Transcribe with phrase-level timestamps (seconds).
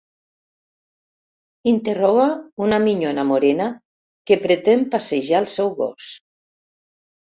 [1.73, 2.25] Interroga
[2.69, 3.71] una minyona morena
[4.27, 6.15] que pretén passejar el seu gos.